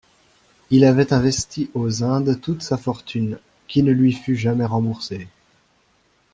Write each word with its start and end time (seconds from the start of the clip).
Il 0.71 0.83
avait 0.83 1.13
investi 1.13 1.69
aux 1.75 2.03
Indes 2.03 2.41
toute 2.41 2.63
sa 2.63 2.75
fortune, 2.75 3.37
qui 3.67 3.83
ne 3.83 3.91
lui 3.91 4.13
fut 4.13 4.35
jamais 4.35 4.65
remboursée. 4.65 5.27